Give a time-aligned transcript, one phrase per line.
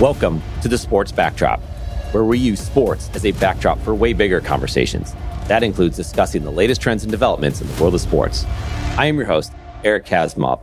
[0.00, 1.58] Welcome to the Sports Backdrop,
[2.12, 5.12] where we use sports as a backdrop for way bigger conversations.
[5.48, 8.44] That includes discussing the latest trends and developments in the world of sports.
[8.96, 9.52] I am your host,
[9.82, 10.62] Eric Kasimov.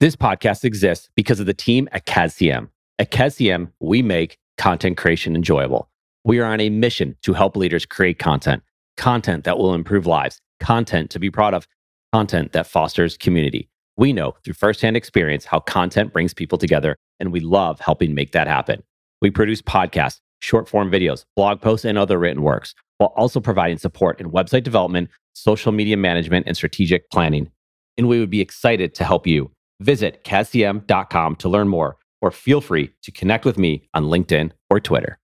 [0.00, 2.70] This podcast exists because of the team at KazCM.
[2.98, 5.88] At KazCM, we make content creation enjoyable.
[6.24, 8.64] We are on a mission to help leaders create content,
[8.96, 11.68] content that will improve lives, content to be proud of,
[12.16, 13.68] content that fosters community.
[13.98, 18.32] We know through firsthand experience how content brings people together, and we love helping make
[18.32, 18.82] that happen.
[19.20, 23.76] We produce podcasts, short form videos, blog posts, and other written works, while also providing
[23.76, 27.50] support in website development, social media management, and strategic planning.
[27.98, 29.50] And we would be excited to help you.
[29.80, 34.80] Visit kazcm.com to learn more, or feel free to connect with me on LinkedIn or
[34.80, 35.18] Twitter.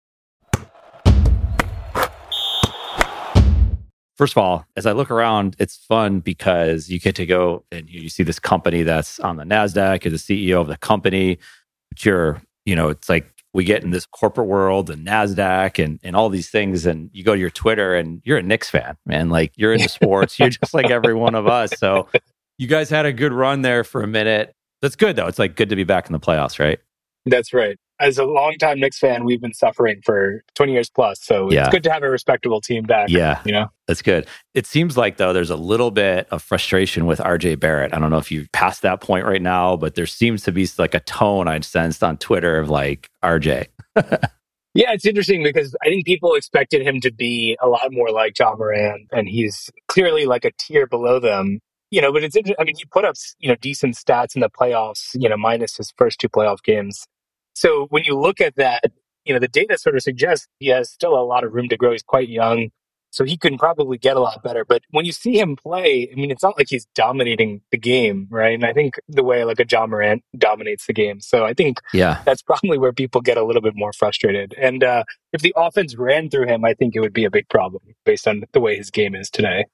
[4.23, 7.91] First of all, as I look around, it's fun because you get to go and
[7.91, 11.41] you see this company that's on the NASDAQ, you're the CEO of the company,
[11.91, 15.99] but you're, you know, it's like we get in this corporate world and NASDAQ and,
[16.05, 16.87] and all these things.
[16.87, 19.29] And you go to your Twitter and you're a Knicks fan, man.
[19.29, 20.39] Like you're into sports.
[20.39, 21.73] you're just like every one of us.
[21.77, 22.07] So
[22.59, 24.55] you guys had a good run there for a minute.
[24.83, 25.27] That's good though.
[25.27, 26.79] It's like good to be back in the playoffs, right?
[27.27, 31.21] That's right as a longtime Knicks fan, we've been suffering for 20 years plus.
[31.23, 31.61] So yeah.
[31.61, 33.09] it's good to have a respectable team back.
[33.09, 33.41] Yeah.
[33.45, 34.27] You know, that's good.
[34.55, 37.95] It seems like, though, there's a little bit of frustration with RJ Barrett.
[37.95, 40.69] I don't know if you've passed that point right now, but there seems to be
[40.79, 43.69] like a tone I sensed on Twitter of like RJ.
[43.97, 48.37] yeah, it's interesting because I think people expected him to be a lot more like
[48.39, 51.61] Ja Morant, and he's clearly like a tier below them.
[51.91, 52.57] You know, but it's interesting.
[52.59, 55.77] I mean, he put up, you know, decent stats in the playoffs, you know, minus
[55.77, 57.07] his first two playoff games.
[57.55, 58.83] So when you look at that,
[59.25, 61.77] you know, the data sort of suggests he has still a lot of room to
[61.77, 61.93] grow.
[61.93, 62.71] He's quite young.
[63.11, 64.65] So he can probably get a lot better.
[64.65, 68.27] But when you see him play, I mean, it's not like he's dominating the game,
[68.31, 68.55] right?
[68.55, 71.21] And I think the way like a Ja Morant dominates the game.
[71.21, 72.23] So I think yeah.
[72.25, 74.55] that's probably where people get a little bit more frustrated.
[74.57, 75.05] And uh,
[75.35, 78.27] if the offense ran through him, I think it would be a big problem based
[78.27, 79.67] on the way his game is today.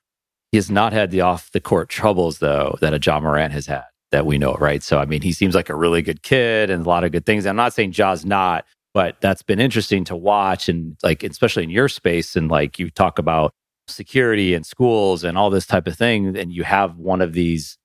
[0.50, 3.66] He has not had the off the court troubles, though, that a Ja Morant has
[3.66, 4.82] had that we know, right?
[4.82, 7.26] So, I mean, he seems like a really good kid and a lot of good
[7.26, 7.46] things.
[7.46, 8.64] I'm not saying Ja's not,
[8.94, 10.68] but that's been interesting to watch.
[10.68, 13.52] And like, especially in your space, and like you talk about
[13.86, 16.36] security and schools and all this type of thing.
[16.36, 17.78] And you have one of these,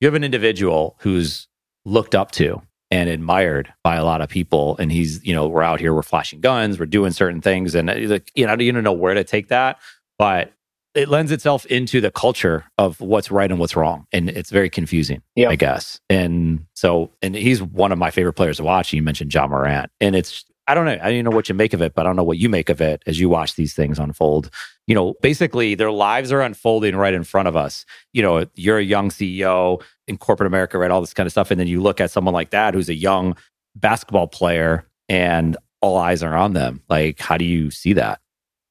[0.00, 1.48] you have an individual who's
[1.84, 4.76] looked up to and admired by a lot of people.
[4.78, 7.74] And he's, you know, we're out here, we're flashing guns, we're doing certain things.
[7.74, 9.78] And, uh, like, you know, you don't know where to take that.
[10.18, 10.52] But
[10.96, 14.06] it lends itself into the culture of what's right and what's wrong.
[14.12, 16.00] And it's very confusing, I guess.
[16.08, 18.94] And so, and he's one of my favorite players to watch.
[18.94, 19.90] You mentioned Ja Morant.
[20.00, 22.08] And it's, I don't know, I don't know what you make of it, but I
[22.08, 24.50] don't know what you make of it as you watch these things unfold.
[24.86, 27.84] You know, basically their lives are unfolding right in front of us.
[28.14, 30.90] You know, you're a young CEO in corporate America, right?
[30.90, 31.50] All this kind of stuff.
[31.50, 33.36] And then you look at someone like that who's a young
[33.74, 36.82] basketball player and all eyes are on them.
[36.88, 38.20] Like, how do you see that?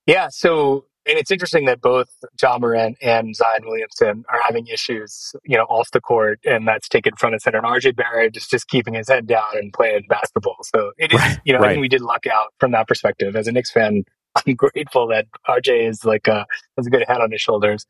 [0.08, 0.30] Yeah.
[0.30, 2.10] So and it's interesting that both
[2.42, 6.90] Ja Morant and Zion Williamson are having issues, you know, off the court, and that's
[6.90, 7.60] taken front and center.
[7.60, 10.58] And RJ Barrett is just keeping his head down and playing basketball.
[10.64, 11.70] So it is, right, you know, right.
[11.70, 13.36] I think we did luck out from that perspective.
[13.36, 14.04] As a Knicks fan,
[14.48, 16.46] I'm grateful that RJ is like a
[16.78, 17.86] has a good head on his shoulders.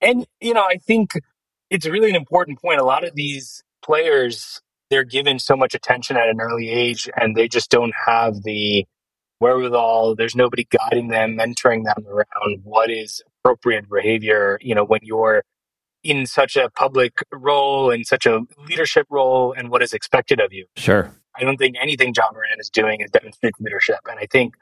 [0.00, 1.12] And you know, I think
[1.70, 2.80] it's really an important point.
[2.80, 4.60] A lot of these players,
[4.90, 8.86] they're given so much attention at an early age, and they just don't have the
[9.40, 10.14] wherewithal.
[10.14, 15.42] There's nobody guiding them, mentoring them around what is appropriate behavior, you know, when you're
[16.02, 20.52] in such a public role and such a leadership role and what is expected of
[20.52, 20.66] you.
[20.76, 21.14] Sure.
[21.36, 23.98] I don't think anything Ja Morant is doing is demonstrate leadership.
[24.08, 24.54] And I think,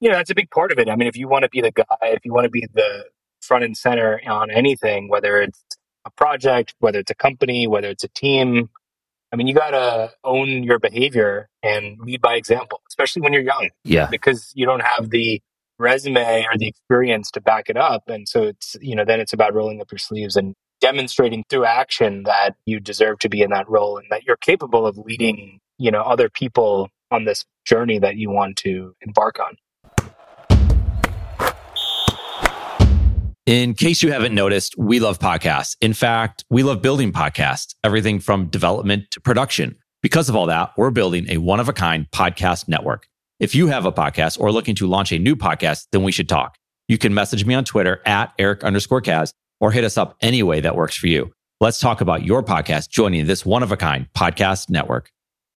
[0.00, 0.88] you know, that's a big part of it.
[0.88, 3.04] I mean, if you want to be the guy, if you want to be the
[3.40, 5.62] front and center on anything, whether it's
[6.06, 8.70] a project, whether it's a company, whether it's a team,
[9.32, 13.42] I mean, you got to own your behavior and lead by example, especially when you're
[13.42, 13.70] young.
[13.82, 14.06] Yeah.
[14.08, 15.42] Because you don't have the
[15.80, 18.04] resume or the experience to back it up.
[18.06, 21.64] And so it's, you know, then it's about rolling up your sleeves and demonstrating through
[21.64, 25.58] action that you deserve to be in that role and that you're capable of leading,
[25.76, 29.56] you know, other people on this journey that you want to embark on.
[33.46, 35.76] In case you haven't noticed, we love podcasts.
[35.82, 39.76] In fact, we love building podcasts, everything from development to production.
[40.04, 43.08] Because of all that, we're building a one of a kind podcast network.
[43.40, 46.28] If you have a podcast or looking to launch a new podcast, then we should
[46.28, 46.58] talk.
[46.88, 50.42] You can message me on Twitter at Eric underscore Kaz or hit us up any
[50.42, 51.32] way that works for you.
[51.58, 55.10] Let's talk about your podcast joining this one of a kind podcast network.